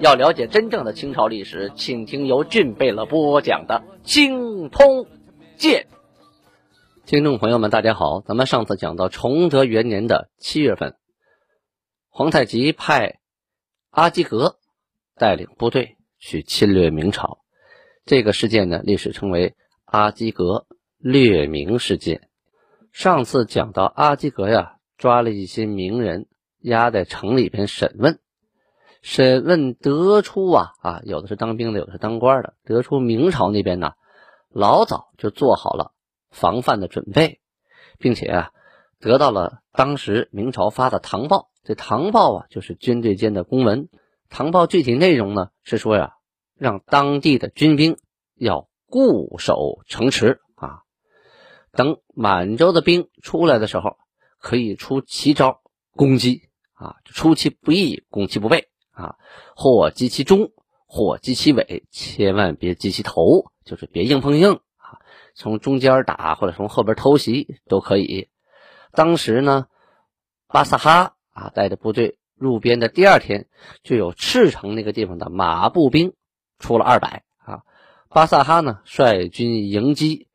[0.00, 5.06] 要了解真正的清朝历史，请听由俊贝勒播讲的《清通
[5.56, 5.86] 鉴》。
[7.06, 10.96] 听众朋友们，大家好，咱们上次讲到崇德元年的七月份，
[12.08, 13.20] 皇太极派
[13.90, 14.56] 阿基格
[15.16, 17.38] 带领部队去侵略明朝，
[18.04, 19.54] 这个事件呢，历史称为
[19.84, 20.66] 阿基格
[20.98, 22.28] 掠明事件。
[22.90, 26.26] 上次讲到阿基格呀，抓了一些名人，
[26.58, 28.18] 押在城里边审问，
[29.04, 33.92] 审问得出啊啊，有的是当兵的，有的是当官的，得出明朝那边呢，
[34.48, 35.92] 老早就做好了。
[36.30, 37.38] 防范的准备，
[37.98, 38.50] 并且啊，
[38.98, 41.50] 得到了当时明朝发的唐报。
[41.64, 43.90] 这唐报啊，就是军队间的公文。
[44.30, 46.14] 唐报具体内容呢，是说呀，
[46.56, 47.98] 让当地的军兵
[48.34, 50.80] 要固守城池啊，
[51.72, 53.98] 等满洲的兵出来的时候，
[54.38, 55.60] 可以出奇招
[55.94, 59.16] 攻击啊，出其不意，攻其不备啊，
[59.54, 60.52] 或击其中，
[60.86, 65.00] 或击其尾，千万别击其头，就是别硬碰硬啊。
[65.34, 68.28] 从中间打，或者从后边偷袭都可以。
[68.92, 69.66] 当时呢，
[70.46, 73.48] 巴萨哈啊带着部队入边的第二天，
[73.82, 76.14] 就有赤城那个地方的马步兵
[76.60, 77.62] 出了二百啊。
[78.08, 80.28] 巴萨哈呢率军迎击，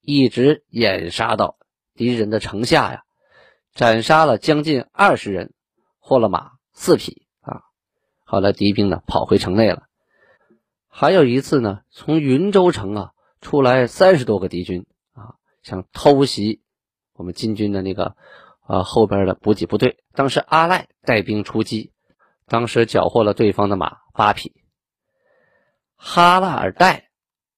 [0.00, 1.56] 一直掩杀到
[1.94, 3.04] 敌人的城下呀，
[3.72, 5.54] 斩杀了将近二十人，
[6.00, 7.29] 获了马四匹。
[8.30, 9.84] 后来敌兵呢跑回城内了。
[10.88, 13.10] 还有一次呢，从云州城啊。
[13.42, 16.60] 出来三十多个敌军啊，想偷袭
[17.14, 18.14] 我们金军的那个
[18.60, 19.96] 啊后边的补给部队。
[20.12, 21.90] 当时阿赖带兵出击，
[22.46, 24.52] 当时缴获了对方的马八匹。
[25.96, 27.08] 哈拉尔代、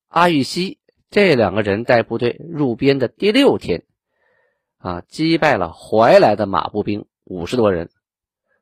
[0.07, 0.79] 阿玉溪
[1.11, 3.83] 这两个人带部队入边的第六天
[4.79, 7.91] 啊，击败了怀来的马步兵五十多人，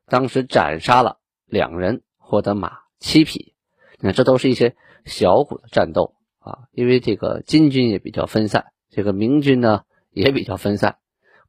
[0.07, 1.19] 当时斩杀了
[1.51, 3.53] 两人，获得马七匹。
[3.99, 4.75] 那，这都是一些
[5.05, 6.15] 小股的战斗。
[6.43, 10.97] 啊，因为这个金军也比较分散，这个明军呢也比较分散，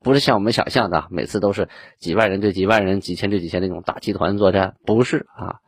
[0.00, 5.60] 不是像我们想象的，每次都是几万人对几万人、几千对几千那种大集团作战，不是啊，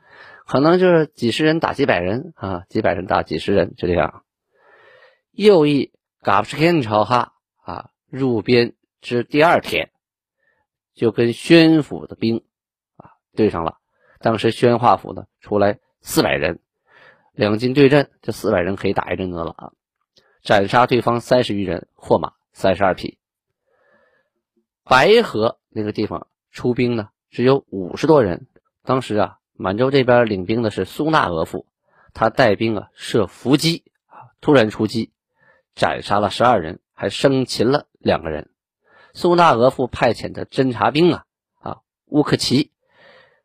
[0.47, 4.25] 可能就是几十人打几百人啊，几百人打几十人，就这样。
[5.31, 7.33] 右翼嘎布什肯朝哈
[7.65, 9.91] 啊入边之第二天，
[10.93, 12.45] 就跟宣府的兵
[12.97, 13.79] 啊对上了，
[14.25, 16.59] 当时宣化府呢出来四百人。
[17.33, 19.73] 两军对阵，这四百人可以打一阵子了啊！
[20.43, 23.19] 斩杀对方三十余人，获马三十二匹。
[24.83, 28.47] 白河那个地方出兵呢，只有五十多人。
[28.83, 31.67] 当时啊，满洲这边领兵的是苏纳额驸，
[32.15, 35.13] 他带兵啊设伏击啊，突然出击，
[35.75, 38.49] 斩杀了十二人，还生擒了两个人。
[39.13, 41.25] 苏纳额驸派遣的侦察兵啊
[41.61, 42.71] 啊乌克齐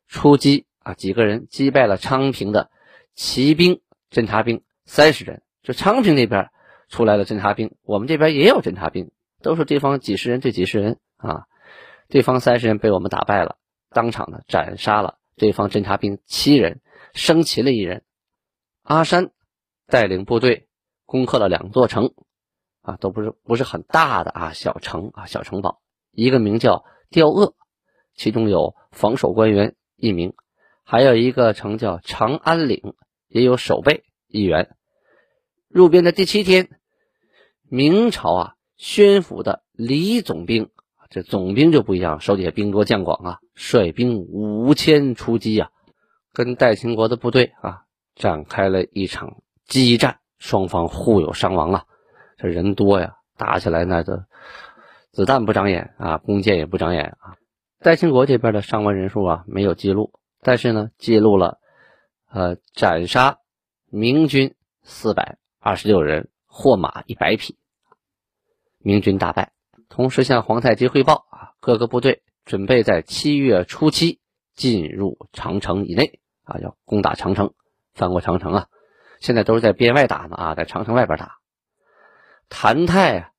[0.06, 2.70] 出击啊，几个人击败了昌平的。
[3.14, 6.48] 骑兵、侦察兵三十人，就昌平那边
[6.88, 9.10] 出来了侦察兵，我们这边也有侦察兵，
[9.42, 11.44] 都是对方几十人对几十人啊。
[12.08, 13.58] 对方三十人被我们打败了，
[13.90, 16.80] 当场呢斩杀了对方侦察兵七人，
[17.12, 18.04] 生擒了一人。
[18.82, 19.30] 阿山
[19.86, 20.68] 带领部队
[21.04, 22.14] 攻克了两座城，
[22.80, 25.82] 啊，都不是不是很大的啊，小城啊，小城堡。
[26.12, 27.54] 一个名叫刁鄂，
[28.14, 30.34] 其中有防守官员一名，
[30.90, 32.94] 还有一个城叫长安岭。
[33.32, 34.74] 也有守备一员。
[35.68, 36.68] 入边的第七天，
[37.68, 40.70] 明朝啊，宣府的李总兵，
[41.10, 45.70] 这总兵就不一样，手底下兵多将广啊，率兵五千出击啊，
[46.32, 47.82] 跟戴清国的部队啊
[48.16, 51.84] 展开了一场激战，双方互有伤亡啊。
[52.36, 54.24] 这人多呀，打起来那都
[55.12, 57.36] 子弹不长眼啊，弓箭也不长眼啊。
[57.78, 60.10] 戴清国这边的伤亡人数啊没有记录，
[60.40, 61.58] 但是呢，记录了。
[62.32, 63.40] 呃，斩杀
[63.86, 64.54] 明军
[64.84, 67.58] 四百二十六人，获马一百匹，
[68.78, 69.52] 明军大败。
[69.88, 74.20] 同时向皇太极汇报啊，各个部队准备在七月初七
[74.54, 77.52] 进入长城以内啊，要攻打长城，
[77.94, 78.68] 翻过长城啊。
[79.18, 81.38] 现在都是在边外打呢啊，在长城外边打。
[82.48, 83.32] 谭泰，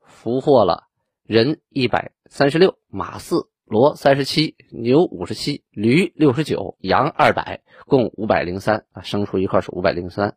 [0.00, 0.84] 俘获了
[1.24, 10.34] 人一百三十六，马四骡三十七，牛五十七，驴六十九，羊二百，共五百零三啊，牲畜一块是五百零三。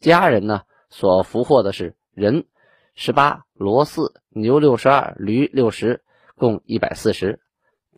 [0.00, 0.60] 家人呢
[0.90, 2.44] 所俘获的是人
[2.94, 6.02] 十八，骡四，牛六十二，驴六十，
[6.36, 7.40] 共一百四十。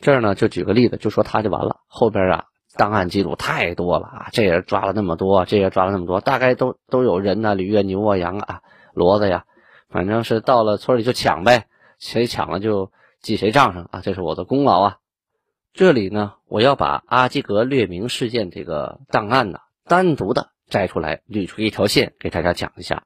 [0.01, 1.81] 这儿呢就举个例子，就说他就完了。
[1.89, 2.45] 后边啊
[2.77, 8.61] 档案记录太多了啊，这也抓了那么多，这也抓了那么多，大概都都有人呐，驴啊、牛啊、羊啊、
[8.95, 9.47] 骡子呀，
[9.89, 11.67] 反正是到了村里就抢呗，
[11.99, 12.93] 谁抢了就。
[13.27, 14.01] 记谁账上啊？
[14.03, 14.99] 这是我的功劳啊！
[15.73, 23.03] 这里呢，我要把阿基格列明事件这个档案呢，单独的摘出来捋出一条线给大家讲一下，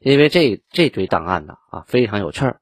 [0.00, 2.60] 因为这这堆档案呢啊非常有趣儿，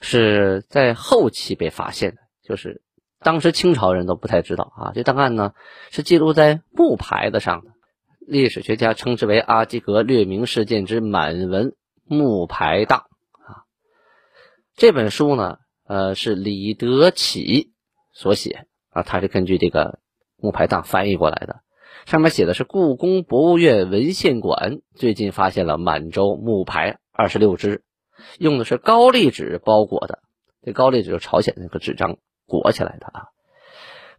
[0.00, 2.82] 是在后期被发现的，就是
[3.20, 4.90] 当时清朝人都不太知道啊。
[4.96, 5.52] 这档案呢
[5.92, 7.70] 是记录在木牌子上的，
[8.18, 13.04] 历史学家称之为阿基格列明事件之满文木牌档
[13.44, 13.62] 啊。
[14.74, 15.58] 这本书呢。
[15.86, 17.72] 呃，是李德启
[18.12, 20.00] 所写啊，他是根据这个
[20.36, 21.60] 木牌档翻译过来的。
[22.06, 27.84] 上面写的是故宫博物院文献馆最近发现了满洲木牌二十六只，
[28.38, 30.20] 用的是高丽纸包裹的。
[30.62, 32.16] 这高丽纸就朝鲜那个纸张
[32.46, 33.28] 裹起来的啊。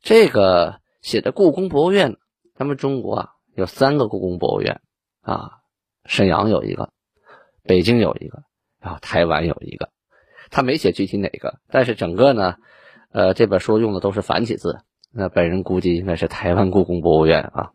[0.02, 2.16] 这个写的故宫博物院，
[2.56, 4.82] 咱们中国啊有三个故宫博物院
[5.22, 5.52] 啊，
[6.06, 6.92] 沈阳有一个，
[7.64, 8.44] 北京有一个，
[8.80, 9.90] 然后台湾有一个。
[10.50, 12.56] 他没写具体哪个，但是整个呢，
[13.12, 14.80] 呃，这本书用的都是繁体字。
[15.12, 17.72] 那本人估计应该是台湾故宫博物院啊。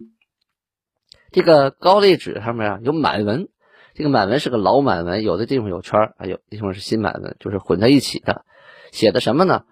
[1.30, 3.48] 这个高丽纸上面啊有满文，
[3.94, 8.44] 这个满文是个老满文，有的地方有圈啊，有地方是新满文，就是混在一起的。
[8.90, 9.64] 写的什么呢？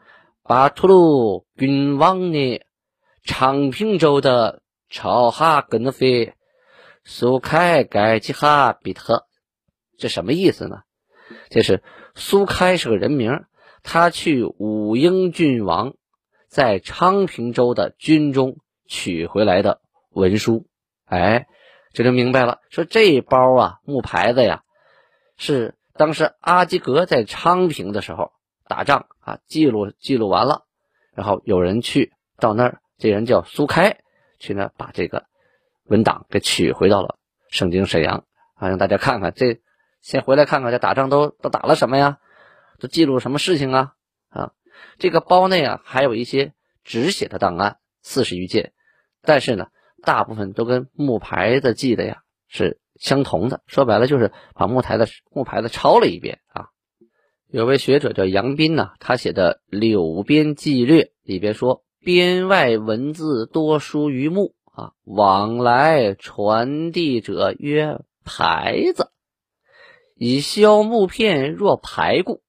[0.42, 2.60] 巴图鲁君王呢，
[3.22, 6.32] 昌平州的朝哈根飞
[7.04, 9.26] 苏开盖吉哈比特，
[9.98, 10.78] 这什么意思呢？
[11.50, 11.82] 这是。
[12.16, 13.44] 苏开是个人名，
[13.84, 15.94] 他去武英郡王
[16.48, 18.56] 在昌平州的军中
[18.88, 19.80] 取回来的
[20.10, 20.66] 文书，
[21.04, 21.46] 哎，
[21.92, 22.58] 这就明白了。
[22.68, 24.64] 说这包啊木牌子呀，
[25.36, 28.32] 是当时阿基格在昌平的时候
[28.66, 30.64] 打仗啊，记录记录完了，
[31.14, 34.00] 然后有人去到那儿，这人叫苏开，
[34.40, 35.26] 去那把这个
[35.84, 37.18] 文档给取回到了
[37.50, 38.24] 盛京沈阳
[38.56, 39.60] 啊，让大家看看这。
[40.00, 42.18] 先回来看看，这打仗都都打了什么呀？
[42.78, 43.92] 都记录什么事情啊？
[44.30, 44.52] 啊，
[44.98, 46.54] 这个包内啊还有一些
[46.84, 48.72] 纸写的档案，四十余件，
[49.20, 49.66] 但是呢，
[50.02, 53.60] 大部分都跟木牌子记的呀是相同的。
[53.66, 56.68] 说白了就是把木台的木牌子抄了一遍啊。
[57.48, 69.10] 有位学者叫杨斌呢，他写的《柳边记略》里边说，边外文字多书于木啊，往来传递者曰牌子。
[70.22, 72.42] 以削木片若排骨，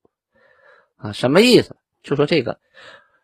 [0.97, 1.77] 啊，什么意思？
[2.03, 2.59] 就说这个，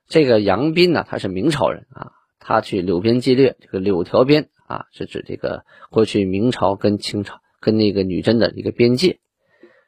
[0.08, 9.20] 这个杨斌呢，他是明朝人啊，他去柳边记略，这个柳条边啊，是指这个过去明朝跟清朝跟那个女真的一个边界。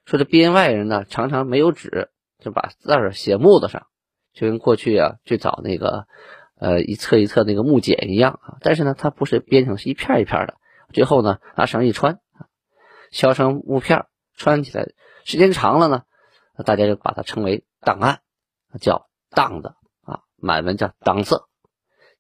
[0.06, 2.09] 说这边外人呢，常常没有纸，
[2.39, 3.88] 就把字儿写木子上，
[4.33, 6.06] 就跟过去啊去找那个
[6.59, 8.57] 呃一册一册那个木简一样啊。
[8.59, 10.56] 但是呢，它不是编成是一片一片的，
[10.91, 12.19] 最后呢拿绳一穿，
[13.09, 14.03] 削成木片。
[14.39, 14.88] 穿起来
[15.25, 16.03] 时间长了呢，
[16.65, 18.21] 大家就把它称为档案，
[18.80, 21.47] 叫档子啊，满文叫档色。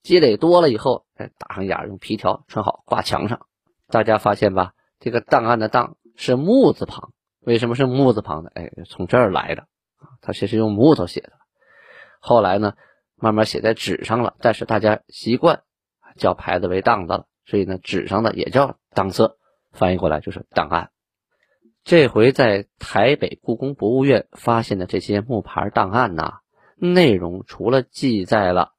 [0.03, 3.47] 积累多了以后，哎，打上眼，用皮条穿好，挂墙上。
[3.87, 8.51] 大家发现吧，这个档案的档是木字旁，为什么是木字旁的？
[8.53, 9.61] 哎，从这儿来的
[9.97, 11.31] 啊，它其实用木头写的。
[12.19, 12.73] 后来呢，
[13.15, 15.63] 慢慢写在纸上了，但是大家习惯
[16.17, 19.37] 叫牌子为档子了，所以呢，纸上的也叫档色，
[19.71, 20.91] 翻译过来就是档案。
[21.83, 26.39] 这回在台北故宫博物院发现的这些木牌档案呐，
[26.75, 28.73] 内容除了记载了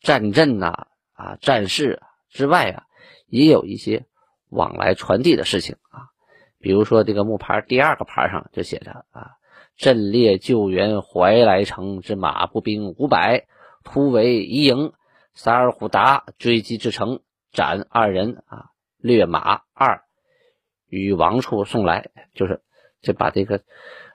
[0.00, 2.84] 战阵呐、啊战事之外啊，
[3.26, 4.06] 也有一些
[4.48, 6.08] 往来传递的事情啊。
[6.58, 9.32] 比如说这个木牌第二个牌上就写着啊，
[9.76, 13.46] 阵列救援怀来城之马步兵五百，
[13.84, 14.94] 突围一营，
[15.34, 17.20] 萨尔虎达追击至城，
[17.52, 20.05] 斩二人啊，掠马二。
[20.88, 22.62] 与王处送来，就是
[23.02, 23.62] 就把这个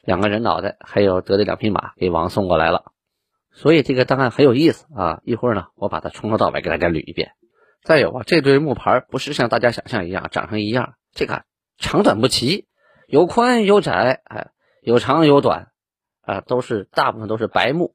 [0.04, 2.92] 两个人脑袋，还有得的两匹马给王送过来了。
[3.54, 5.20] 所以这个档案很有意思啊！
[5.26, 7.34] 一会儿呢，我把它从头到尾给大家捋一遍。
[7.84, 11.44] 再有啊，这堆木牌不是像大家想象一样长成一样，这个
[11.78, 12.66] 长短不齐，
[13.08, 14.52] 有宽有窄，哎，
[14.82, 15.68] 有长有短，
[16.22, 17.94] 啊，都是大部分都是白木，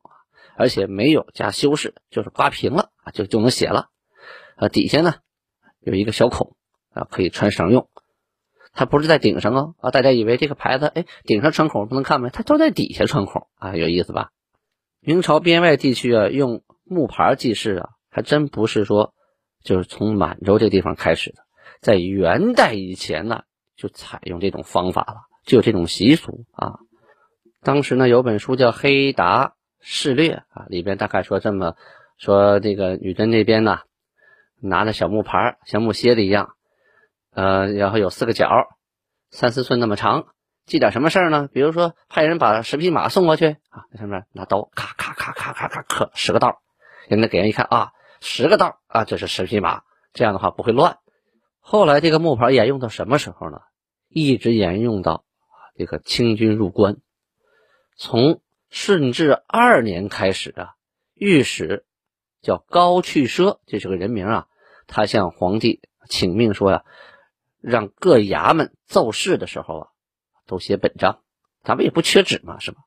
[0.57, 3.89] 而且没有加修饰，就是刮平了啊，就就能写了。
[4.57, 5.15] 啊，底下呢
[5.81, 6.55] 有一个小孔
[6.93, 7.89] 啊，可以穿绳用。
[8.77, 9.91] 它不是在顶上哦啊！
[9.91, 12.29] 大家以为这个牌子，哎，顶上穿孔不能看吗？
[12.31, 14.31] 它都在底下穿孔啊，有意思吧？
[15.01, 19.15] 明朝边外地区啊，用木牌记事啊，还真不是说
[19.65, 21.39] 就是从满洲这地方开始的，
[21.81, 23.45] 在元代以前呢，
[23.77, 26.79] 就采用这种方法了，就有这种习俗啊。
[27.63, 31.77] 当时呢，有本书叫《黑达事略》啊，里边大概说这么
[32.19, 33.79] 说：这个女真那边呢，
[34.61, 36.56] 拿着小木牌，像木楔子一样，
[37.37, 38.49] 呃，然后有四个角，
[39.31, 40.29] 三四寸那么长。
[40.65, 41.51] 记点什么事儿呢？
[41.53, 46.63] 比如说派人把十匹马送过去啊，在上面拿刀咔咔咔咔咔咔刻十个道，
[47.09, 49.83] 人家给人一看啊，十个道啊，这是十匹马，
[50.15, 50.99] 这样的话不会乱。
[51.61, 53.61] 后来这个木牌沿用到什么时候呢？
[54.09, 55.25] 一直沿用到
[55.77, 56.97] 这个清军入关，
[57.99, 58.41] 从
[58.71, 60.71] 顺治二年开始啊，
[61.15, 61.85] 御史
[62.41, 64.47] 叫高去奢，这是个人名啊，
[64.87, 66.85] 他向皇帝请命说呀，
[67.61, 69.89] 让各衙门奏事的时候啊。
[70.49, 71.23] 都写本章，
[71.65, 72.79] 咱们也不缺纸嘛，是吧？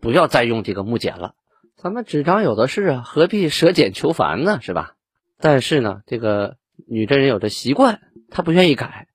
[0.00, 1.34] 不要再用这个木简了，
[1.76, 4.94] 咱们纸张有的是啊，何必舍简求繁呢，是吧？
[5.38, 6.56] 但是呢，这个
[6.88, 9.06] 女真人有着习惯，她不愿意改。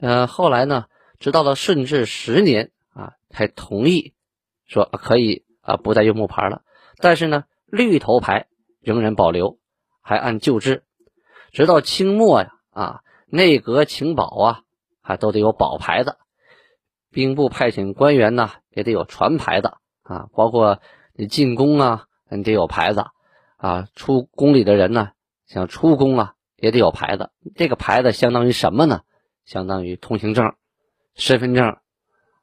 [0.00, 0.86] 呃，后来呢，
[1.18, 4.14] 直到了顺治十年啊，才同意
[4.66, 6.62] 说可以啊，不再用木牌了。
[6.96, 8.46] 但是呢，绿头牌
[8.80, 9.58] 仍然保留，
[10.00, 10.84] 还按旧制，
[11.52, 14.62] 直到清末呀啊，内阁情报啊，
[15.00, 16.16] 还都得有宝牌子。
[17.10, 19.72] 兵部派遣官员呢，也得有传牌子
[20.02, 20.80] 啊，包括
[21.12, 23.06] 你进宫啊，你得有牌子
[23.56, 23.88] 啊。
[23.94, 25.10] 出宫里的人呢，
[25.46, 27.30] 想出宫啊，也得有牌子。
[27.54, 29.02] 这个牌子相当于什么呢？
[29.44, 30.54] 相当于通行证、
[31.14, 31.78] 身份证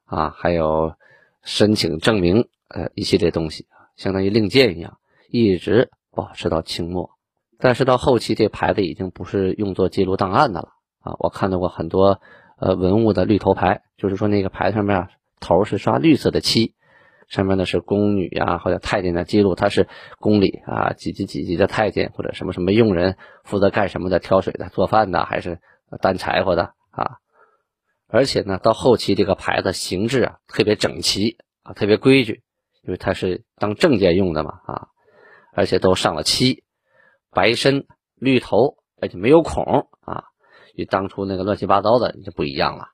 [0.04, 0.94] 啊，还有
[1.42, 3.66] 申请证明呃一系列东西
[3.96, 4.98] 相当于令箭一样，
[5.30, 7.10] 一直保持到清末。
[7.58, 10.68] 但是到后期，这牌子已经不是用作记录档案的了
[11.18, 12.20] 我看到过很多。
[12.60, 16.74] 呃，文物的绿头牌，就是说那个牌上面啊，头是刷绿色的漆，
[17.28, 19.86] 上面呢是宫女呀或者太监的记录，他是
[20.18, 24.18] 宫里啊几级几级的太监或者什么什么佣人，负责干什么的？
[24.18, 25.60] 挑水的、做饭的，还是
[26.00, 27.18] 担柴火的啊？
[28.08, 32.42] 而且呢，到后期这个牌子形制啊特别整齐啊，特别规矩，
[32.82, 34.88] 因为它是当证件用的嘛啊，
[35.54, 36.64] 而且都上了漆，
[37.30, 37.86] 白身
[38.16, 40.24] 绿头，而且没有孔啊。
[40.78, 42.90] 与当初那个乱七八糟的就不一样了。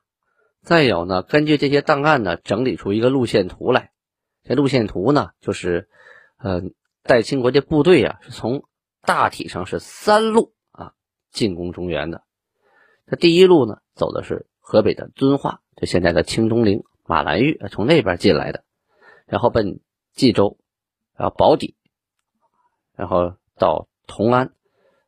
[0.63, 3.91] 再有呢，根据这些档案呢，整理出一个路线图来。
[4.41, 5.87] 这路线图呢，就是，
[6.39, 6.63] 呃，
[7.03, 8.63] 代清国这部队啊，是从
[9.01, 10.93] 大体上是三路啊
[11.29, 12.23] 进攻中原的。
[13.05, 18.63] 这第一路呢，走的是河北的遵化，就现在的清东陵、马兰峪，从那边进来的，
[19.27, 19.79] 然后奔
[20.15, 20.57] 冀州，
[21.15, 21.75] 然后保底，
[22.95, 24.53] 然后到同安、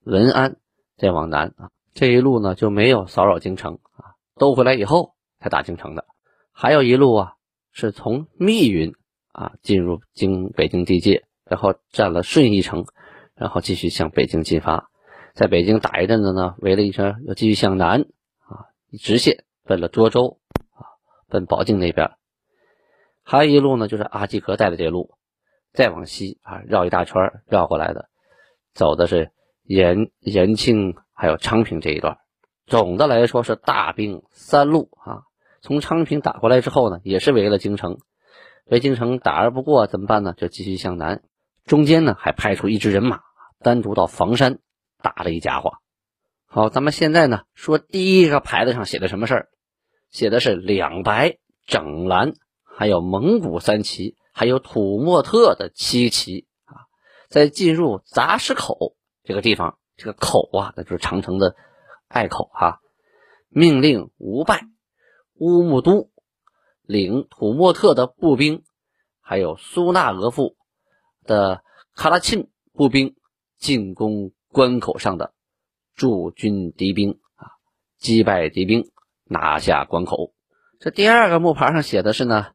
[0.03, 0.57] 文安，
[0.95, 1.71] 再往南啊。
[1.97, 6.05] 这一路呢就没有骚扰京城啊，都回来以后才打京城的。
[6.51, 7.33] 还有一路啊
[7.71, 8.93] 是从密云
[9.31, 12.85] 啊进入京北京地界，然后占了顺义城，
[13.33, 14.91] 然后继续向北京进发。
[15.33, 18.01] 在北京打一阵子呢，围了一圈，又继续向南
[18.45, 20.37] 啊，直线奔了涿州
[20.75, 20.85] 啊，
[21.27, 22.11] 奔保定那边。
[23.23, 25.15] 还有一路呢，就是阿济格带的这路，
[25.73, 28.07] 再往西啊绕一大圈绕过来的，
[28.75, 29.31] 走的是
[29.63, 30.95] 延延庆。
[31.17, 32.19] 还有昌平这一段，
[32.67, 35.23] 总的来说是大兵三路啊。
[35.61, 37.97] 从昌平打过来之后呢，也是围了京城，
[38.65, 40.33] 围京城打而不过怎么办呢？
[40.37, 41.23] 就继续向南，
[41.65, 43.21] 中间呢还派出一支人马，
[43.59, 44.59] 单独到房山
[45.01, 45.79] 打了一家伙。
[46.45, 49.49] 好，咱们现在呢说第一个牌子上写的什么事儿？
[50.11, 52.33] 写的是两白整蓝，
[52.63, 56.85] 还有蒙古三旗，还有土默特的七旗啊，
[57.27, 59.79] 在进入杂石口这个地方。
[59.97, 61.55] 这个口啊，那就是长城的
[62.07, 62.79] 隘口哈。
[63.49, 64.67] 命令吴拜、
[65.35, 66.11] 乌木都
[66.83, 68.63] 领土默特的步兵，
[69.21, 70.53] 还有苏纳额驸
[71.23, 71.63] 的
[71.95, 73.15] 卡拉沁步兵
[73.57, 75.33] 进攻关口上的
[75.95, 77.57] 驻军敌兵啊，
[77.97, 78.91] 击败敌兵，
[79.23, 80.33] 拿下关口。
[80.79, 82.47] 这第二个木牌上写的是呢，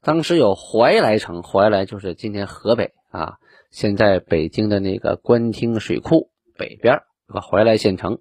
[0.00, 3.38] 当时有怀来城，怀来就是今天河北啊，
[3.70, 6.30] 现在北京的那个官厅水库。
[6.56, 8.20] 北边有个怀来县城，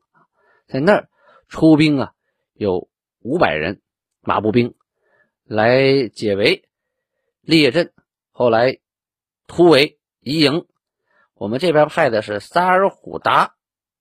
[0.68, 1.10] 在那儿
[1.48, 2.13] 出兵啊，
[2.54, 2.89] 有
[3.20, 3.82] 五百人
[4.22, 4.75] 马步兵
[5.44, 6.68] 来解围
[7.42, 7.94] 列阵，
[8.32, 8.80] 后来
[9.48, 10.65] 突围移营。
[11.34, 13.56] 我们这边派的是萨尔虎达，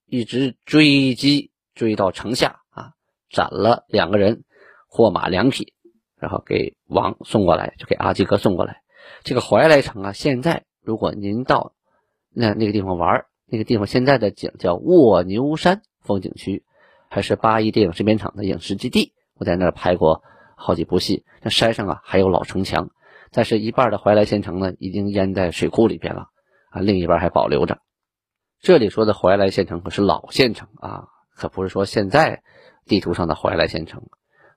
[0.07, 2.93] 一直追击追到城下啊，
[3.29, 4.45] 斩了两个人，
[4.87, 5.75] 获马两匹，
[6.17, 8.83] 然后给王送过来，就给阿济格送过来。
[9.25, 11.75] 这个怀来城啊，现在如果您到
[12.31, 16.65] 那那个地方玩那个地方现在的景叫卧牛山风景区，
[17.09, 19.13] 还是八一电影制片厂的影视基地。
[19.35, 20.25] 我在那儿拍过
[20.57, 21.25] 好几部戏。
[21.41, 22.91] 那山上啊还有老城墙，
[23.31, 26.31] 但是一半的怀来县城呢已经淹在水库里边了
[26.71, 27.79] 啊，另一半还保留着。
[28.61, 31.05] 这里说的怀来县城可是老县城啊，
[31.37, 32.43] 可不是说现在
[32.87, 34.03] 地图上的怀来县城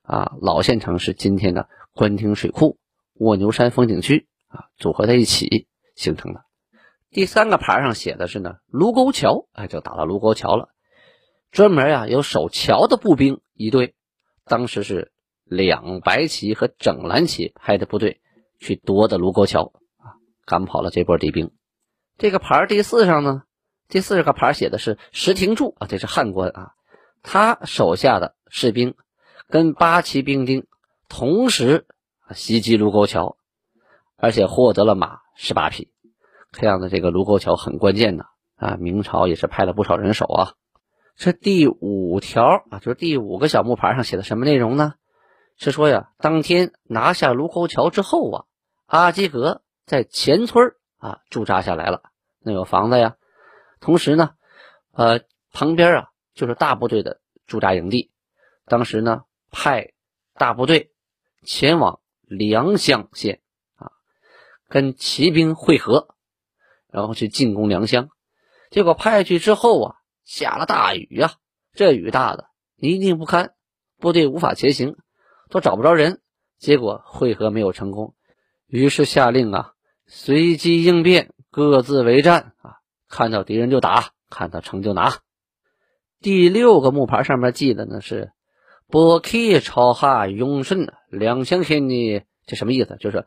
[0.02, 0.32] 啊。
[0.42, 2.80] 老县城是今天的官厅水库、
[3.14, 6.47] 卧牛山风景区啊，组合在一起形成的。
[7.18, 10.70] 第三个牌上写的是呢，卢沟桥，哎，就打到卢沟桥了。
[11.50, 13.96] 专门呀，有守桥的步兵一队，
[14.46, 15.12] 当时是
[15.44, 18.22] 两白旗和整蓝旗派的部队
[18.60, 21.50] 去夺的卢沟桥啊，赶跑了这波敌兵。
[22.20, 23.42] 这个牌第四上呢，
[23.88, 26.74] 第四个牌写的是石廷柱啊，这是汉官啊，
[27.24, 28.94] 他手下的士兵
[29.50, 30.68] 跟八旗兵丁
[31.10, 31.88] 同时
[32.36, 33.38] 袭击卢沟桥，
[34.18, 35.90] 而且获得了马十八匹。
[36.52, 38.26] 看样子这个卢沟桥很关键呐
[38.56, 40.54] 啊，明朝也是派了不少人手啊。
[41.16, 44.96] 这第五条啊，就是第五个小木牌上写的什么内容呢？
[45.58, 48.46] 是说呀，当天拿下卢沟桥之后啊，
[48.86, 52.04] 阿基格在前村啊驻扎下来了，
[52.40, 53.16] 那有房子呀。
[53.80, 54.32] 同时呢，
[54.94, 58.12] 呃，旁边啊就是大部队的驻扎营地。
[58.66, 59.94] 当时呢，派
[60.36, 60.92] 大部队
[61.42, 63.42] 前往良乡县
[63.76, 63.92] 啊，
[64.68, 66.16] 跟骑兵会合，
[66.92, 68.10] 然后去进攻良乡。
[68.70, 69.96] 结果派去之后啊。
[70.28, 71.36] 下了大雨呀，
[71.74, 73.54] 这雨大的泥泞不堪，
[73.98, 74.98] 部队无法前行，
[75.50, 76.20] 都找不着人。
[76.60, 78.14] 结果会合没有成功，
[78.68, 79.72] 于是下令啊，
[80.06, 82.74] 随机应变，各自为战啊，
[83.08, 85.20] 看到敌人就打，看到城就拿。
[86.20, 88.34] 第六个木牌上面记的呢是
[88.92, 92.98] “波克朝哈永顺两相天呢”，这什么意思？
[93.00, 93.26] 就是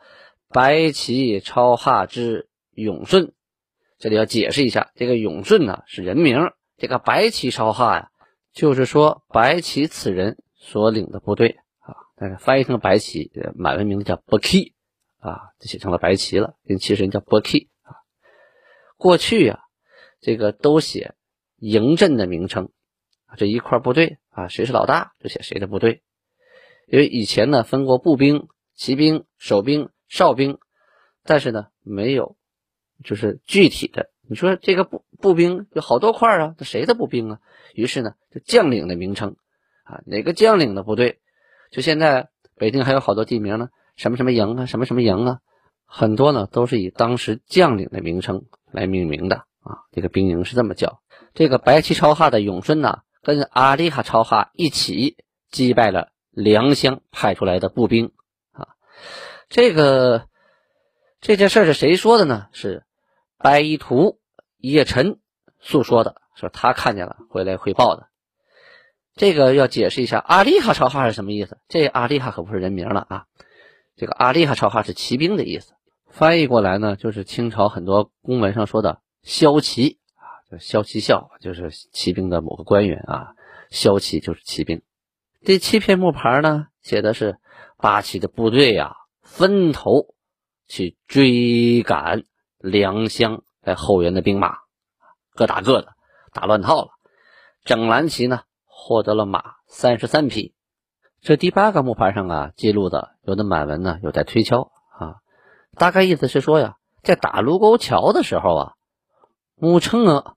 [0.50, 3.32] 白旗超哈之永顺。
[4.00, 6.52] 这里要解释一下，这个永顺呢是人名。
[6.78, 8.10] 这个白旗超哈呀，
[8.50, 14.74] 就是说白旗此人所领的部队啊，但是翻译成白旗，满文名字叫伯旗
[15.18, 16.54] 啊，就写成了白旗了。
[16.64, 17.92] 跟其实人叫伯旗啊。
[18.96, 19.60] 过去呀，
[20.22, 21.14] 这个都写
[21.58, 22.70] 营镇的名称，
[23.36, 26.02] 这一块部队啊，谁是老大就写谁的部队。
[26.88, 30.58] 因为以前呢分过步兵、骑兵、守兵、哨兵，
[31.22, 32.38] 但是呢没有
[33.04, 34.10] 就是具体的。
[34.28, 37.38] 你说这个步步兵有好多块啊，这谁的步兵啊？
[37.74, 39.36] 于是呢，就将领的名称
[39.84, 41.18] 啊，哪个将领的部队？
[41.72, 45.38] 就现在北京还有好多地名呢，什么什么营啊，什么什么营啊，
[45.84, 49.82] 很多呢都是以当时将领的名称来命名的啊。
[49.92, 51.00] 这个兵营是这么叫。
[51.34, 55.16] 这个白旗超哈的永顺呢，跟阿里哈超哈一起
[55.50, 58.12] 击败了良乡派出来的步兵
[58.52, 58.68] 啊。
[59.48, 60.26] 这个
[61.20, 62.46] 这件事是谁说的呢？
[62.52, 62.84] 是
[63.40, 64.20] 白衣图。
[64.62, 65.18] 叶晨
[65.58, 68.08] 诉说的说他看见了，回来汇报的。
[69.14, 71.56] 这个要解释一下，阿利哈超哈是什么意思？
[71.66, 73.24] 这阿利哈可不是人名了啊，
[73.96, 75.72] 这个阿利哈超哈是骑兵的意思。
[76.10, 83.32] 翻译过来呢，就是清朝很多公文上说的骁骑啊，就骁骑校，就是骑兵的某个官员啊。
[83.70, 84.82] 骁骑就是骑兵。
[85.42, 87.38] 第七片木牌呢，写的是
[87.78, 90.14] 八旗的部队呀，分头
[90.68, 92.24] 去追赶
[92.60, 93.42] 良乡。
[93.62, 94.56] 在后援的兵马，
[95.34, 95.92] 各打各的，
[96.32, 96.88] 打乱套了。
[97.62, 100.54] 整蓝旗呢，获得了马三十三匹。
[101.20, 105.16] 这第八个木牌上啊，记录的有的满文呢，有待推敲啊。
[105.76, 108.72] 大概意思是说呀，在打卢沟桥的时候啊，
[109.56, 110.36] 穆称额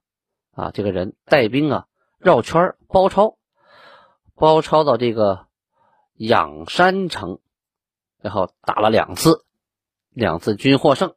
[0.52, 1.86] 啊这个人带兵啊
[2.18, 3.38] 绕圈包抄，
[4.36, 5.48] 包抄到这个
[6.18, 7.40] 仰山城，
[8.20, 9.46] 然后打了两次，
[10.10, 11.16] 两次均获胜。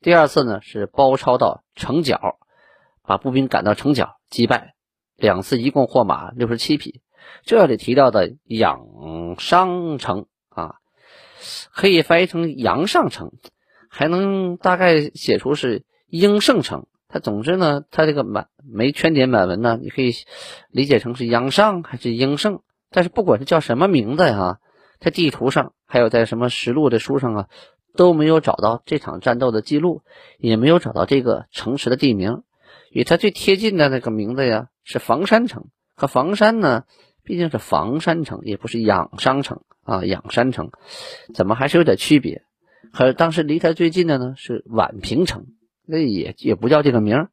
[0.00, 2.38] 第二次呢是包抄到城角，
[3.02, 4.74] 把步兵赶到城角击败，
[5.16, 7.00] 两次一共获马六十七匹。
[7.42, 8.80] 这里提到的养
[9.38, 10.76] 商城啊，
[11.72, 13.32] 可以翻译成阳上城，
[13.90, 16.86] 还能大概写出是英胜城。
[17.08, 20.12] 它总之呢，它这个满没圈点满文呢，你可以
[20.70, 22.60] 理解成是阳上还是英胜。
[22.90, 24.58] 但是不管是叫什么名字呀，
[25.00, 27.48] 在地图上还有在什么实录的书上啊。
[27.96, 30.02] 都没有找到这场战斗的记录，
[30.38, 32.42] 也没有找到这个城池的地名，
[32.90, 35.64] 与它最贴近的那个名字呀是房山城。
[35.96, 36.84] 可房山呢，
[37.24, 40.70] 毕竟是房山城，也不是仰山城啊，仰山城，
[41.34, 42.42] 怎么还是有点区别？
[42.92, 45.46] 可是当时离它最近的呢是宛平城，
[45.84, 47.28] 那也也不叫这个名，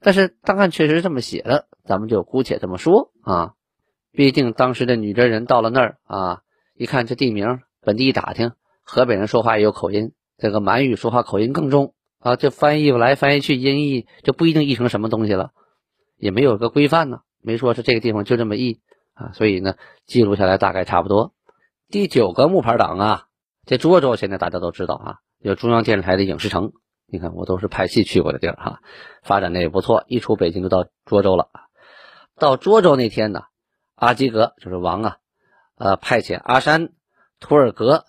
[0.00, 3.52] 但是档案确实这么写的，咱们就姑且这么说啊。
[4.10, 6.40] 毕竟当时的女真人到了那儿啊，
[6.74, 8.52] 一看这地名，本地一打听。
[8.90, 12.36] 河北人说话也有口音，这个满语说话口音更重啊！
[12.36, 15.50] 这翻译来翻译去，音译就不一定译成什么东西了，
[16.16, 18.80] 也没有个规范呢，没说是这个地方就这么译
[19.12, 19.74] 啊，所以呢，
[20.06, 21.34] 记录下来大概差不多。
[21.90, 23.24] 第九个木牌党啊，
[23.66, 26.72] 这涿州现在大家都知道啊，有中央电视台的影视城
[27.06, 28.80] 你看我都是派戏去过的地儿哈，
[29.22, 30.04] 发展的也不错。
[30.06, 31.50] 一出北京就到涿州了。
[32.38, 33.42] 到涿州那天呢，
[33.96, 35.16] 阿基格就是王啊，
[35.76, 36.92] 呃，派遣阿山、
[37.38, 38.06] 图尔格、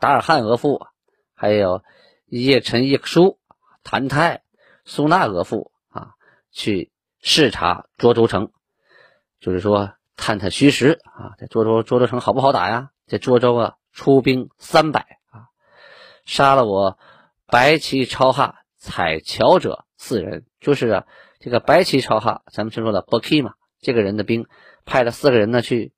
[0.00, 0.86] 达尔汉额驸，
[1.34, 1.82] 还有
[2.26, 3.40] 叶辰叶舒、
[3.82, 4.42] 谭泰、
[4.84, 6.14] 苏纳额驸啊，
[6.52, 8.52] 去视察涿州城，
[9.40, 11.34] 就是说探探虚实啊。
[11.36, 12.90] 在涿州，涿州城好不好打呀？
[13.08, 15.50] 在涿州啊，出兵三百啊，
[16.24, 16.96] 杀了我
[17.46, 21.06] 白旗超哈采樵者四人，就是啊，
[21.40, 24.46] 这个白旗超哈，咱们听说的 Baki 嘛，这个人的兵
[24.84, 25.92] 派了四个人呢去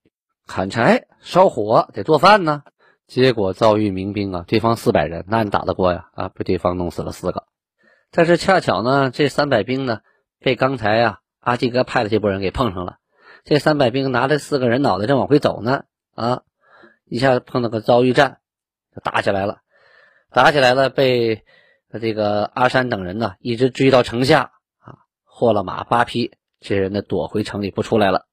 [0.47, 2.63] 砍柴、烧火，得做饭呢。
[3.11, 6.11] 结果遭遇民兵啊，对方四百人，那你打得过呀？
[6.15, 7.43] 啊，被对方弄死了四个。
[8.13, 10.03] 但是恰巧呢，这三百兵呢，
[10.39, 12.99] 被刚才啊阿基哥派的这波人给碰上了。
[13.43, 16.43] 这三百兵拿着四个人脑袋正往回走呢，啊，
[17.05, 18.39] 一下子碰到个遭遇战，
[18.95, 19.59] 就打起来了。
[20.31, 21.43] 打起来了，被
[22.01, 24.95] 这个阿山等人呢一直追到城下啊，
[25.25, 28.27] 获了马八匹，这人呢躲回城里不出来了。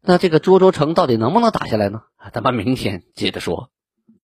[0.00, 2.02] 那这个涿州城到底能不能打下来呢？
[2.32, 3.70] 咱们明天接着说。